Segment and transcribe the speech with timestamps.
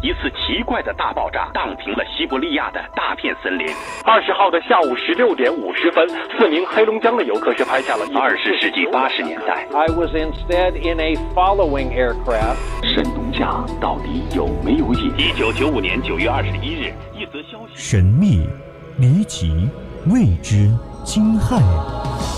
[0.00, 3.66] 一次奇怪的大爆炸荡平了西伯利亚的大片森林。
[4.04, 9.66] 二十号的下午十六点五十分，四名黑龙江的游客是拍下了二十世纪八十年代。
[9.74, 12.58] I was instead in a following aircraft。
[12.82, 15.12] 神农架到底有没有瘾？
[15.18, 18.46] 一九九五年九月二十一日，一则消息：神秘、
[18.98, 19.68] 离奇、
[20.06, 20.70] 未知、
[21.02, 21.60] 惊骇。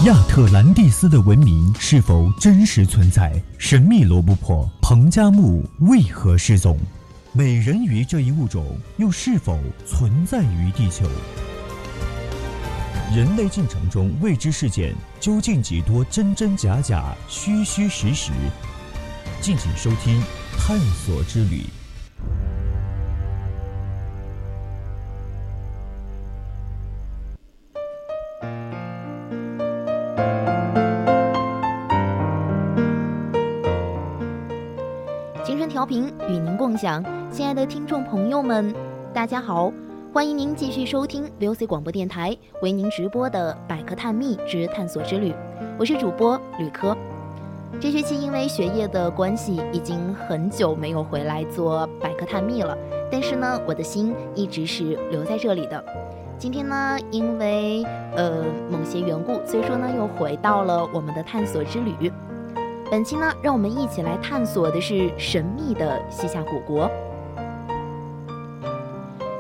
[0.07, 3.31] 亚特兰蒂斯的文明是否真实存在？
[3.59, 6.79] 神秘罗布泊彭加木为何失踪？
[7.33, 11.09] 美人鱼这一物种又是否存在于地球？
[13.15, 18.33] 人类进程中未知事件究竟几多真真假假、虚虚实实？
[19.41, 20.21] 敬请收听
[20.59, 21.59] 《探索之旅》。
[36.81, 38.75] 享，亲爱的听众朋友们，
[39.13, 39.71] 大家好，
[40.15, 45.31] 欢迎您继续收听 VOC 广播电台为您直播的《百科探秘之探索之旅》，
[45.79, 46.97] 我是主播吕科。
[47.79, 52.75] 这学期因为学业的关系，已经很久没有回来做百科探秘了，
[53.13, 55.85] 但是呢，我的心一直是留在这里的。
[56.39, 57.85] 今天呢，因为
[58.17, 62.11] 呃某些缘故，所以说呢，又回到了我们的探索之旅。
[62.91, 66.91] 本期呢，让我们一起来探索的是神秘的西夏古国。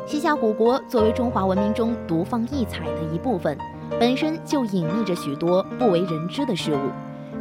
[0.06, 3.58] 西夏古国作为中华文明中独放异彩的一部分，
[3.98, 6.78] 本身就隐匿着许多不为人知的事物。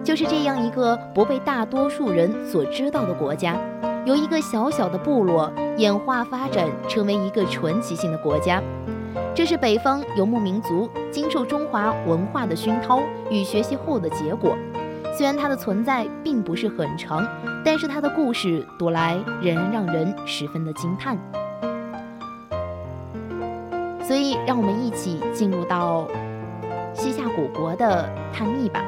[0.04, 3.56] 就是这样一个不被大多数人所知道的国家，
[4.04, 8.60] 由一个小小的部落演化发展成为一个传奇性的国家。
[9.36, 14.58] 这是北方游牧民族经受中华文化的熏陶与学习后的结果。
[15.12, 17.28] 虽然它的存在并不是很长，
[17.64, 21.18] 但是它的故事读来仍然让人十分的惊叹。
[24.02, 26.08] 所以，让我们一起进入到
[26.94, 28.82] 西夏古国的探秘吧。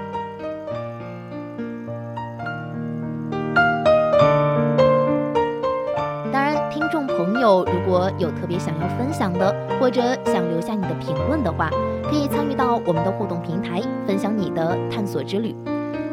[6.32, 11.70] 当然，听众朋友如果有特别想要分享的，或者想留下你的评论的话，
[12.04, 15.54] 可以参与到我们的互动平台，分享你的探索之旅。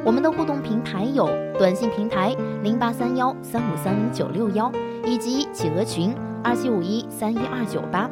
[0.08, 4.72] 我们的互动平台有短信平台零八三幺三五三零九六幺，
[5.04, 8.08] 以及企鹅群二七五一三一二九八。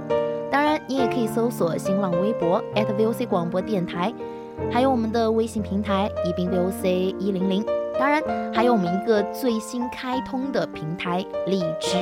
[0.50, 4.12] 当然，你也可以搜索新浪微博 @VOC 广播电台，
[4.70, 6.84] 还有我们的微信平台宜宾 VOC
[7.18, 7.64] 一零零。
[7.98, 11.96] 当然，还有我们一个最新开通的平台荔枝。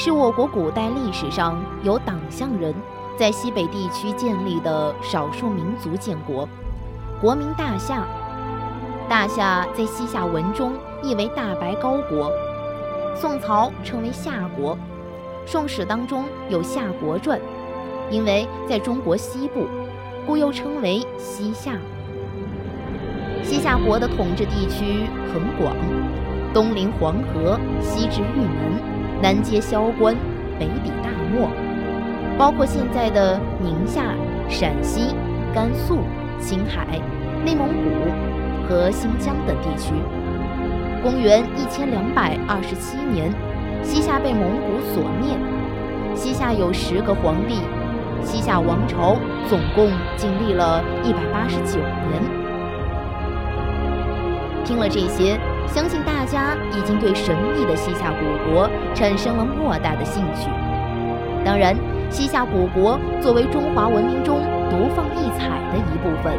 [0.00, 2.72] 是我国古代历史上有党项人
[3.18, 6.48] 在西北地区建立的少数民族建国，
[7.20, 8.06] 国名大夏。
[9.08, 10.72] 大夏在西夏文中
[11.02, 12.30] 意为大白高国，
[13.16, 14.76] 宋朝称为夏国，
[15.44, 17.36] 《宋史》当中有《夏国传》，
[18.08, 19.66] 因为在中国西部，
[20.24, 21.72] 故又称为西夏。
[23.42, 25.74] 西夏国的统治地区很广，
[26.54, 28.97] 东临黄河，西至玉门。
[29.20, 30.14] 南接萧关，
[30.60, 31.48] 北抵大漠，
[32.38, 34.14] 包括现在的宁夏、
[34.48, 35.14] 陕西、
[35.52, 35.98] 甘肃、
[36.38, 36.86] 青海、
[37.44, 39.92] 内蒙古和新疆等地区。
[41.02, 43.32] 公元一千两百二十七年，
[43.82, 45.36] 西夏被蒙古所灭。
[46.14, 47.56] 西夏有十个皇帝，
[48.22, 49.16] 西夏王朝
[49.48, 52.22] 总共经历了一百八十九年。
[54.64, 55.36] 听了这些。
[55.74, 60.48] 相信大家已经对神秘的西夏古国产生了莫大的兴趣。
[61.44, 61.76] 当然，
[62.10, 66.32] 西夏古国作为中华文明中独放异彩的一部分，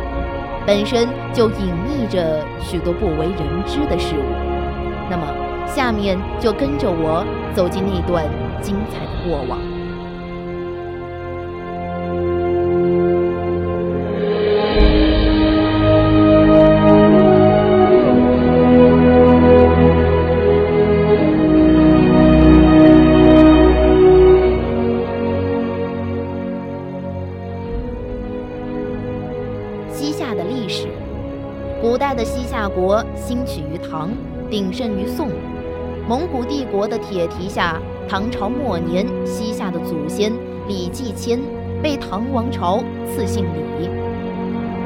[0.66, 4.24] 本身就隐匿着许多不为人知的事物。
[5.10, 5.26] 那么，
[5.66, 8.26] 下面就跟着我走进那段
[8.62, 9.60] 精彩的过往。
[37.10, 40.32] 铁蹄下，唐朝末年，西夏的祖先
[40.68, 41.40] 李继迁
[41.82, 43.46] 被唐王朝赐姓
[43.80, 43.90] 李。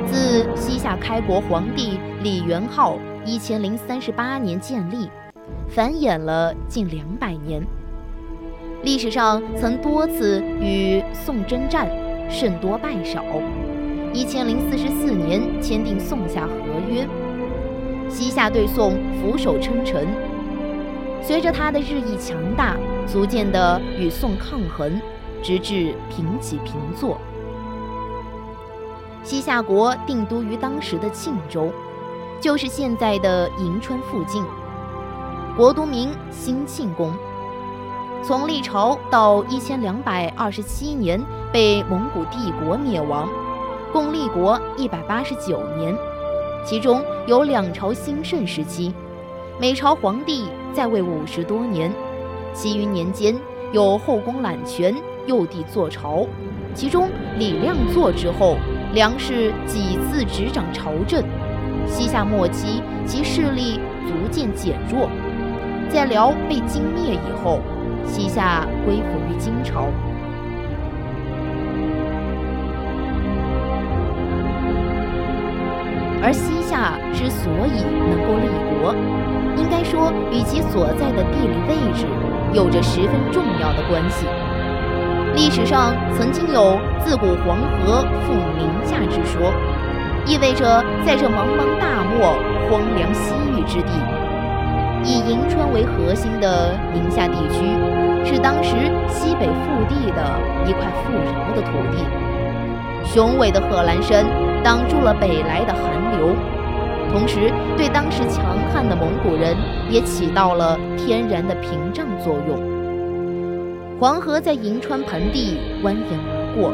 [0.05, 5.09] 自西夏开国皇帝李元昊一千零三十八年建立，
[5.67, 7.61] 繁衍了近两百年。
[8.83, 11.89] 历史上曾多次与宋征战，
[12.29, 13.21] 胜多败少。
[14.13, 16.53] 一千零四十四年签订宋夏合
[16.89, 17.05] 约，
[18.07, 20.07] 西夏对宋俯首称臣。
[21.25, 22.75] 随着他的日益强大，
[23.07, 25.01] 逐渐的与宋抗衡，
[25.41, 27.17] 直至平起平坐。
[29.23, 31.71] 西夏国定都于当时的庆州，
[32.41, 34.43] 就是现在的迎春附近。
[35.55, 37.13] 国都名兴庆宫。
[38.21, 41.21] 从历朝到一千两百二十七年
[41.53, 43.29] 被蒙古帝国灭亡。
[43.93, 45.95] 共立国一百八十九年，
[46.65, 48.93] 其中有两朝兴盛时期，
[49.59, 51.91] 每朝皇帝在位五十多年。
[52.53, 53.35] 其余年间
[53.71, 54.93] 有后宫揽权，
[55.25, 56.25] 幼帝坐朝。
[56.73, 58.57] 其中李亮坐之后，
[58.93, 61.23] 梁氏几次执掌朝政。
[61.87, 65.09] 西夏末期，其势力逐渐减弱。
[65.89, 67.59] 在辽被金灭以后，
[68.05, 69.87] 西夏归附于金朝。
[76.25, 78.95] 而西夏之所以能够立国，
[79.63, 82.05] 应该说与其所在的地理位置
[82.51, 84.27] 有着十分重要的关系。
[85.35, 89.53] 历史上曾经有“自古黄河赴宁夏”之说，
[90.25, 92.35] 意味着在这茫茫大漠、
[92.69, 93.91] 荒凉西域之地，
[95.03, 97.63] 以银川为核心的宁夏地区，
[98.25, 98.75] 是当时
[99.07, 100.21] 西北腹地的
[100.67, 102.03] 一块富饶的土地。
[103.05, 104.25] 雄伟的贺兰山
[104.61, 106.35] 挡住了北来的寒流，
[107.11, 109.55] 同时对当时强悍的蒙古人
[109.89, 112.57] 也起到了天然的屏障作用。
[113.99, 116.71] 黄河在银川盆地蜿蜒而过，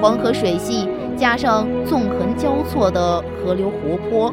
[0.00, 4.32] 黄河水系加上纵横交错的河流湖泊，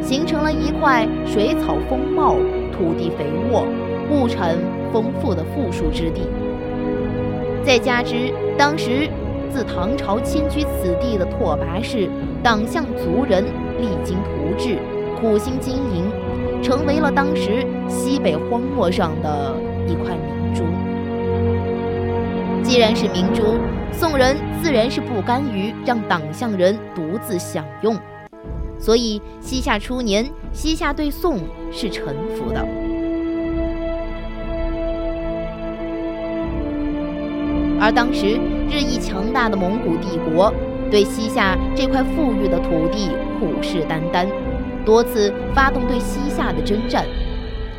[0.00, 2.34] 形成了一块水草丰茂、
[2.72, 3.66] 土地肥沃、
[4.10, 4.56] 物产
[4.92, 6.22] 丰富的富庶之地。
[7.62, 9.08] 再加之当时。
[9.50, 12.08] 自唐朝迁居此地的拓跋氏
[12.42, 13.44] 党项族人
[13.80, 14.78] 励精图治，
[15.20, 16.10] 苦心经营，
[16.62, 19.54] 成为了当时西北荒漠上的
[19.86, 20.64] 一块明珠。
[22.62, 23.58] 既然是明珠，
[23.92, 27.96] 宋人自然是不甘于让党项人独自享用，
[28.78, 31.38] 所以西夏初年，西夏对宋
[31.72, 32.64] 是臣服的。
[37.80, 38.38] 而当时
[38.68, 40.52] 日益强大的蒙古帝国
[40.90, 44.28] 对西夏这块富裕的土地虎视眈眈，
[44.84, 47.06] 多次发动对西夏的征战，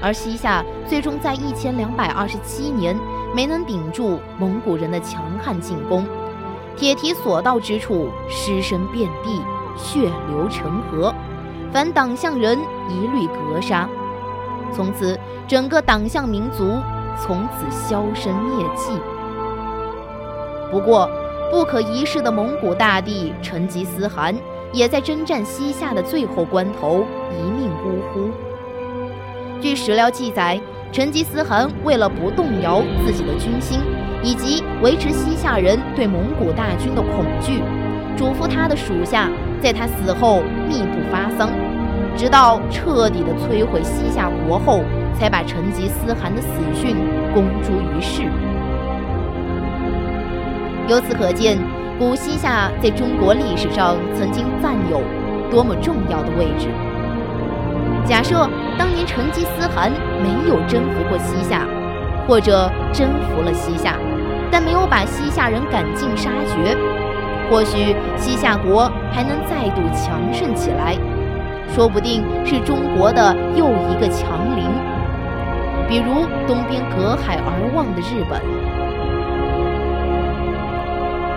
[0.01, 2.98] 而西夏最终在一千两百二十七年
[3.36, 6.06] 没能顶住蒙古人的强悍进攻，
[6.75, 9.42] 铁蹄所到之处尸身遍地，
[9.77, 11.13] 血流成河，
[11.71, 12.57] 凡党项人
[12.89, 13.88] 一律格杀，
[14.74, 16.80] 从此整个党项民族
[17.19, 18.94] 从此销声灭迹。
[20.72, 21.10] 不过，
[21.52, 24.34] 不可一世的蒙古大帝成吉思汗
[24.72, 28.30] 也在征战西夏的最后关头一命呜呼。
[29.62, 30.60] 据史料记载，
[30.94, 33.82] 成吉思汗为了不动摇自己的军心，
[34.24, 37.62] 以及维持西夏人对蒙古大军的恐惧，
[38.18, 39.30] 嘱咐他的属下
[39.62, 41.50] 在他死后密不发丧，
[42.16, 46.96] 直到彻底的摧毁西夏国后，才把成吉思汗的死讯
[47.34, 48.24] 公诸于世。
[50.91, 51.57] 由此可见，
[51.98, 55.01] 古西夏在中国历史上曾经占有
[55.50, 56.67] 多么重要的位置。
[58.03, 58.45] 假设
[58.77, 59.89] 当年成吉思汗
[60.21, 61.65] 没有征服过西夏，
[62.27, 63.95] 或者征服了西夏，
[64.51, 66.75] 但没有把西夏人赶尽杀绝，
[67.50, 70.98] 或许西夏国还能再度强盛起来，
[71.74, 74.65] 说不定是中国的又一个强邻，
[75.88, 78.41] 比如东边隔海而望的日本。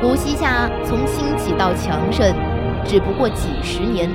[0.06, 2.30] 古西夏从兴起到强盛，
[2.84, 4.06] 只不过几十年，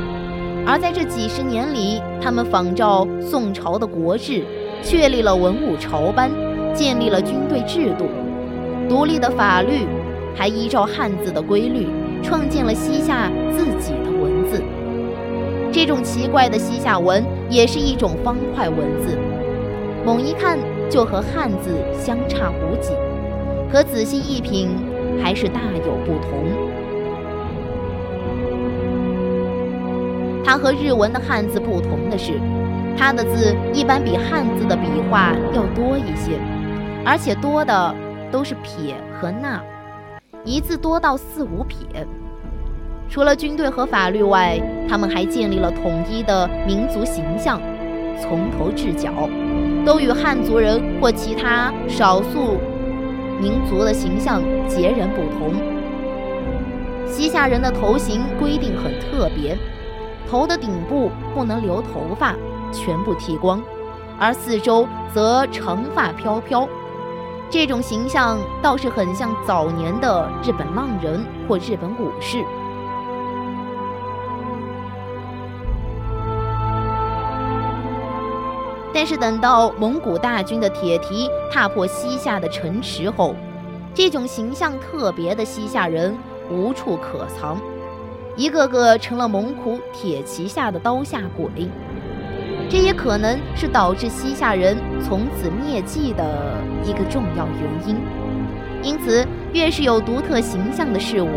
[0.64, 4.46] 而在这几十年里，他们仿照宋朝的国制，
[4.84, 6.30] 确立了文武朝班，
[6.76, 8.06] 建立了军队制度，
[8.88, 9.88] 独立的法律，
[10.36, 11.88] 还依照汉字的规律，
[12.22, 14.62] 创建了西夏自己的文字。
[15.72, 19.18] 这种奇怪的西夏文也是一种方块文字，
[20.06, 22.94] 猛一看就和汉字相差无几，
[23.72, 24.70] 可仔细一品。
[25.22, 26.32] 还是大有不同。
[30.44, 32.34] 它和日文的汉字不同的是，
[32.98, 36.40] 它的字一般比汉字的笔画要多一些，
[37.06, 37.96] 而且多的
[38.32, 39.62] 都是撇和捺，
[40.44, 42.08] 一字多到四五撇。
[43.10, 47.62] 除了军队和法律外，他们还建立了统一的民族形象，
[48.20, 49.12] 从头至脚
[49.86, 52.58] 都与汉族人或其他少数
[53.40, 55.54] 民族的形象截然不同。
[57.06, 59.58] 西夏人的头型规定很特别。
[60.30, 62.36] 头的顶部不能留头发，
[62.72, 63.60] 全部剃光，
[64.20, 66.68] 而四周则长发飘飘。
[67.50, 72.46] 这种形象倒是很像早年的日本浪人或日本武士。
[79.02, 83.34] 但是等到蒙古大军的铁蹄踏破西夏的城池后，
[83.94, 86.14] 这种形象特别的西夏人
[86.52, 87.58] 无处可藏。
[88.36, 91.70] 一个个成了蒙古铁骑下的刀下鬼，
[92.70, 97.96] 这也可能是导致西夏人从此灭迹的一个重要原因。
[98.84, 101.30] 因此，越是有独特形象的事物，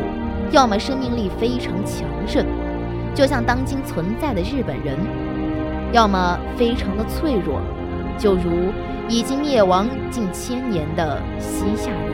[0.50, 2.44] 要么生命力非常强盛，
[3.14, 4.96] 就像当今存在的日本人；
[5.92, 7.60] 要么非常的脆弱，
[8.18, 8.72] 就如
[9.08, 12.11] 已经灭亡近千年的西夏人。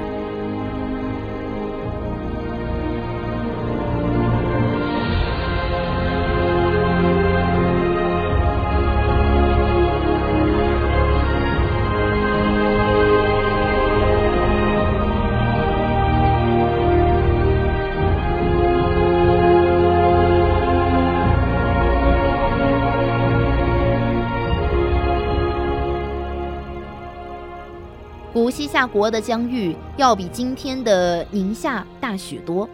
[28.78, 32.70] 夏国的疆域要比今天的宁夏大许多，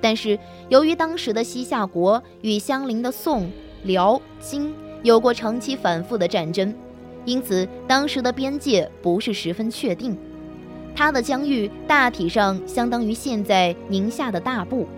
[0.00, 0.38] 但是
[0.70, 3.46] 由于当时的西夏国与相邻的宋、
[3.82, 6.74] 辽、金有过长期反复的战争，
[7.26, 10.16] 因此当时的边界不是十分确定。
[10.96, 14.88] 它的疆域大体上相当于现在宁夏的大部，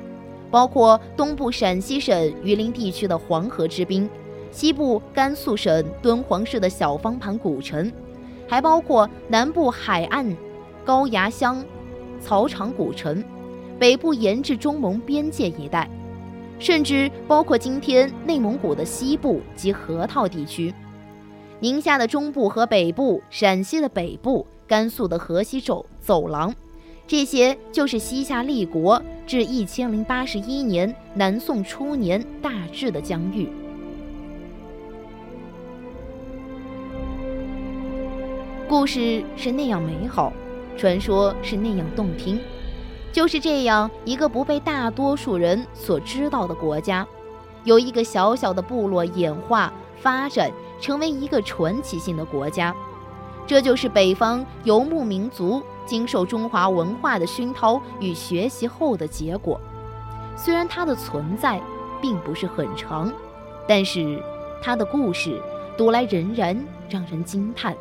[0.48, 4.08] 包括东部陕西省榆林地区的黄河之滨，
[4.52, 7.90] 西部甘肃省敦煌市的小方盘古城。
[8.46, 10.36] 还包括南部海岸
[10.84, 11.64] 高崖乡
[12.20, 13.22] 草场古城，
[13.78, 15.88] 北部沿至中蒙边界一带，
[16.58, 20.72] 甚至包括今天内蒙古的西部及河套地区，
[21.60, 26.54] 宁夏的中部和北部，陕西的北部，甘肃的河西走走廊，
[27.06, 33.48] 这些就是西夏立国至一千零八十一年南宋初年大致的疆域。
[38.68, 40.32] 故事是那样美好，
[40.76, 42.40] 传说是那样动听，
[43.12, 47.06] 就是这样一个不被大多数人所知道的国家，
[47.62, 52.74] 由一个小小的部落演化发展成为一个传奇性的国家，
[53.46, 59.60] 这就是北方游牧民族经受中华文化的熏陶与学习后的结果。
[60.36, 61.60] 虽然它的存在
[62.02, 63.12] 并不是很长，
[63.68, 64.20] 但是
[64.60, 65.40] 它的故事
[65.78, 67.76] 读来仍然让人惊叹。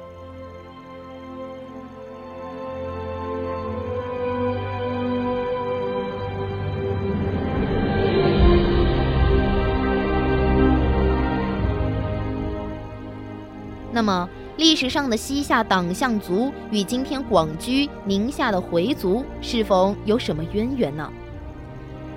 [13.96, 21.10] 那么，历史上的西夏党项族与今天广居宁夏的回族是否有什么渊源呢？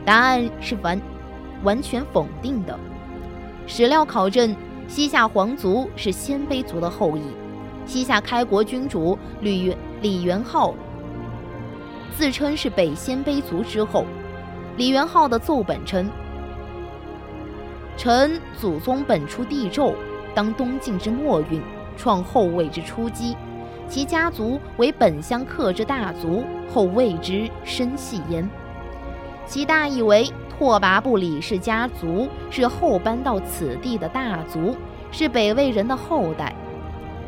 [0.04, 1.00] 答案是完
[1.62, 2.76] 完全否定的。
[3.68, 4.56] 史料考证，
[4.88, 7.23] 西夏皇族是鲜卑族的后裔。
[7.87, 10.75] 西夏开国君主吕李元昊
[12.11, 14.04] 自称是北鲜卑族之后。
[14.76, 16.11] 李元昊的奏本称
[17.97, 19.94] ：“臣祖宗本出地胄。”
[20.35, 21.61] 当东晋之末运，
[21.97, 23.37] 创后魏之初基，
[23.88, 28.49] 其家族为本乡客之大族，后魏之生系焉。
[29.47, 34.76] 其大意为拓跋部李氏家族是后搬到此地的大族，
[35.11, 36.54] 是北魏人的后代。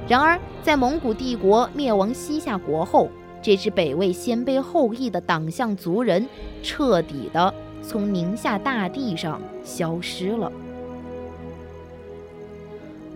[0.07, 3.09] 然而，在蒙古帝国灭亡西夏国后，
[3.41, 6.29] 这支北魏鲜卑后裔的党项族人
[6.63, 10.53] 彻底的从宁夏大地上消失了。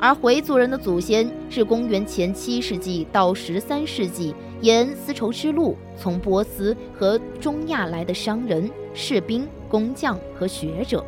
[0.04, 11.02] 而回族人的祖先是公元前七世纪到十三世纪沿丝绸之路从波斯和中亚来的商人、士兵、工匠和学者。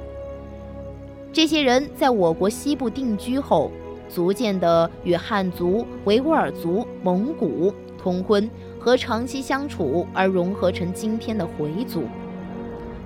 [1.31, 3.71] 这些人在我国西部定居后，
[4.09, 12.05] 逐渐的与汉族、维吾尔族、蒙古通婚和长期相处，而融合成今天的回族。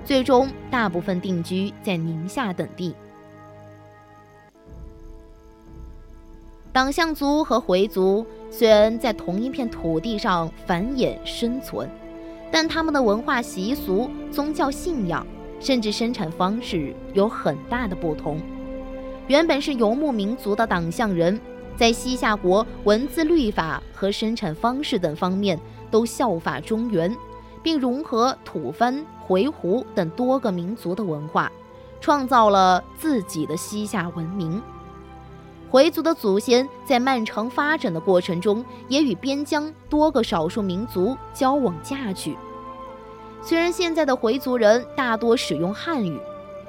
[0.05, 2.95] 最终，大部分定居在宁夏等地。
[6.73, 11.89] 党项族和回族虽然在同一片土地上繁衍生存，
[12.49, 15.25] 但他们的文化习俗、宗教信仰，
[15.59, 18.39] 甚至生产方式有很大的不同。
[19.27, 21.37] 原本是游牧民族的党项人，
[21.75, 25.59] 在西夏国文字、律法和生产方式等方面
[25.89, 27.13] 都效法中原，
[27.61, 31.51] 并融合吐蕃、回鹘等多个民族的文化，
[31.99, 34.61] 创造了自己的西夏文明。
[35.71, 42.35] 回族的祖先在漫长发展的过程中，也与边疆多个少数民族交往嫁娶。
[43.41, 46.19] 虽然现在的回族人大多使用汉语，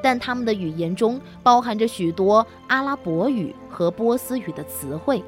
[0.01, 5.21] 但他们的语言中包含着许多阿拉伯语和波斯语的词汇。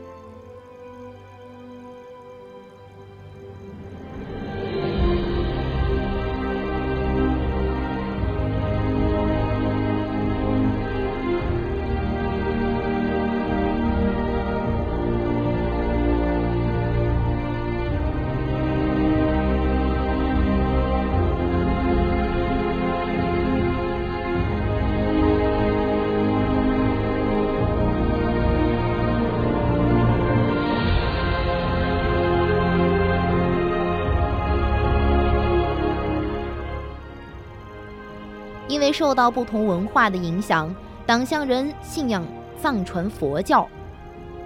[38.85, 40.73] 为受到不同文化的影响，
[41.07, 42.23] 党项人信仰
[42.61, 43.67] 藏传佛教，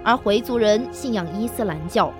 [0.01, 2.13] 而回族人信仰伊斯兰教。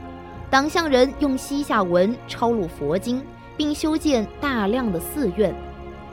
[0.50, 3.22] 党项人用西夏文抄录佛经，
[3.56, 5.56] 并修建大量的寺院，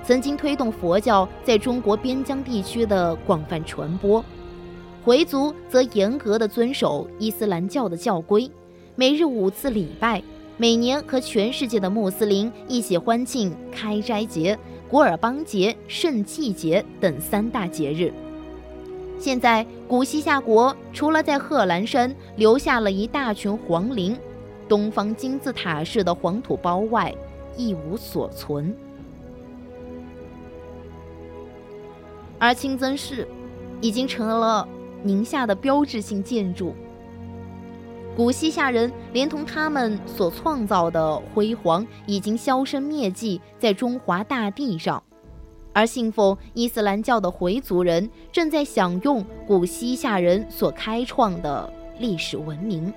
[0.05, 4.25] 曾经推动佛教在中国边疆地区的广泛传播。
[5.03, 8.49] 回族则严格的遵守伊斯兰教的教规，
[8.95, 10.23] 每日五次礼拜，
[10.57, 14.57] 每年和全世界的穆斯林一起欢庆开斋节。
[14.89, 18.13] 古尔邦节、圣祭节等三大节日。
[19.19, 24.17] 现在，古西夏国除了在贺兰山留下了一大群皇陵、
[24.69, 27.13] 东方金字塔式的黄土包外，
[27.57, 28.77] 一无所存。
[32.39, 33.27] 而清真寺
[33.81, 34.69] 已经成了
[35.03, 36.75] 宁夏的标志性建筑。
[38.17, 45.03] 古西夏人连同他们所创造的辉煌已经销声灭迹在中华大地上，
[45.75, 52.91] 而信奉伊斯兰教的回族人正在享用古西夏人所开创的历史文明。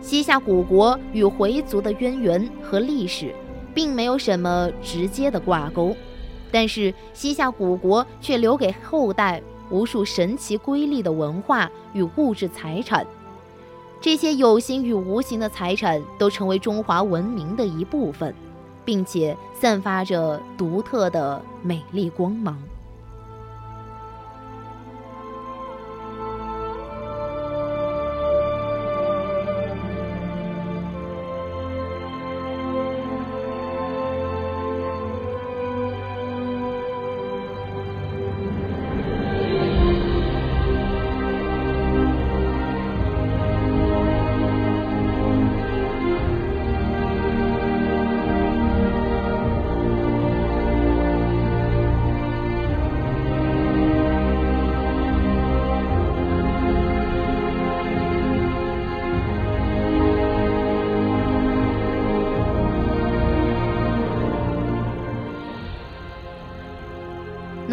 [0.00, 3.34] 西夏古国与回族的渊源和历史
[3.74, 5.94] 并没有什么直接的挂钩，
[6.50, 9.42] 但是西夏古国却留给后代。
[9.70, 13.06] 无数神奇瑰丽的文化与物质财产，
[14.00, 18.34] 这些有形与无形的财产都成为中华文明的一部分，
[18.84, 22.58] 并且散发着独特的美丽光芒。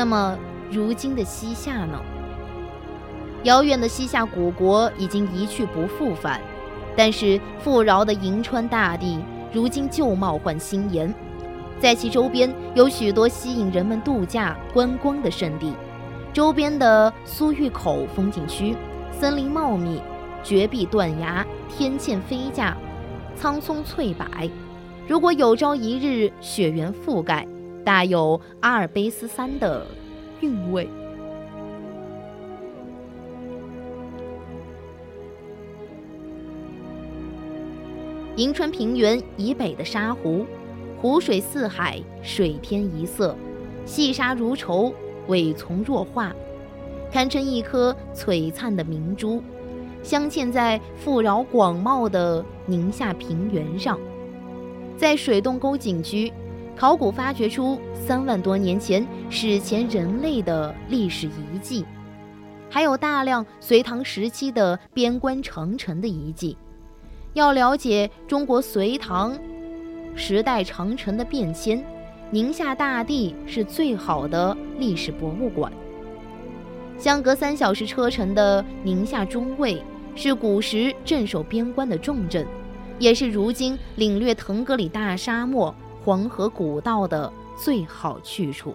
[0.07, 0.39] 那么，
[0.71, 2.01] 如今的西夏呢？
[3.43, 6.39] 遥远的西夏古国已经一去不复返，
[6.95, 9.19] 但是富饶的银川大地
[9.51, 11.13] 如今旧貌换新颜，
[11.77, 15.73] 在其周边有许多吸引人们度假观光的胜地。
[16.31, 18.77] 周边的苏峪口风景区，
[19.11, 20.01] 森林茂密，
[20.41, 22.77] 绝壁断崖，天堑飞架，
[23.35, 24.25] 苍松翠柏。
[25.05, 27.45] 如果有朝一日雪原覆盖，
[27.87, 29.87] 大有阿尔卑斯山的
[30.41, 30.89] 韵味。
[38.35, 40.45] 银川平原以北的沙湖，
[41.01, 43.33] 湖水似海，水天一色，
[43.85, 44.93] 细沙如绸，
[45.27, 46.35] 尾丛若画，
[47.09, 49.41] 堪称一颗璀璨的明珠，
[50.03, 53.97] 镶嵌在富饶广袤的宁夏平原上。
[54.97, 56.33] 在水洞沟景区。
[56.77, 61.83] 考古发掘出三万多年前史前人类的历史遗迹，
[62.69, 66.55] 还有大量隋唐时期的边关长城的遗迹。
[67.33, 69.35] 要了解中国隋唐
[70.15, 71.83] 时代长城的变迁，
[72.29, 75.73] 宁夏大地是最好的历史博物馆。
[76.99, 79.81] 相隔三小时车程的宁夏中卫
[80.15, 82.45] 是古时镇守边关的重镇，
[82.99, 85.73] 也是如今领略腾格里大沙漠、
[86.07, 88.73] 黄河古道的最好去处。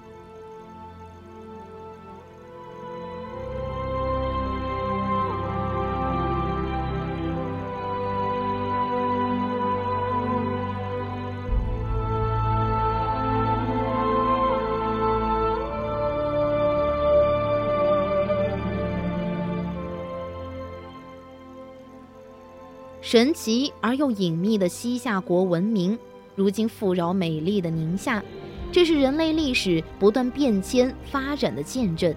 [23.00, 25.98] 神奇而又隐秘的西夏国文明，
[26.34, 28.22] 如今富饶美丽的宁夏，
[28.70, 32.14] 这是人类历史不断变迁发展的见证，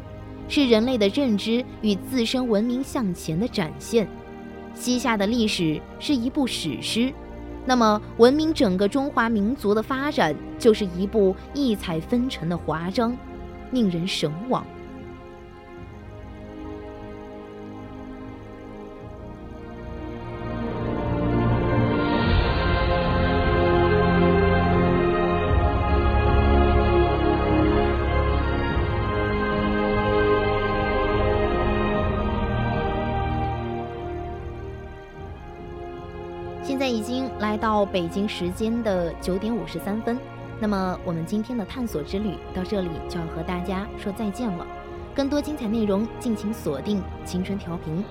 [0.48, 4.08] 是人类的认知与自身文明向前的展现。
[4.74, 7.14] 西夏的历史是一部史诗，
[7.66, 13.18] 那么文明整个中华民族的发展就是一部异彩纷呈的华章，
[13.72, 14.66] 令人神往。
[37.76, 40.18] 到北京时间的九点五十三分，
[40.62, 44.66] 那么我们今天的探索之旅到这里就要和大家说再见了。
[45.14, 48.02] 更多精彩内容，敬请锁定青春调频。